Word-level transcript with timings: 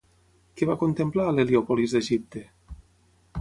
Què 0.61 0.67
va 0.69 0.77
contemplar 0.83 1.27
a 1.27 1.33
l'Heliòpolis 1.35 1.95
d'Egipte? 1.99 2.43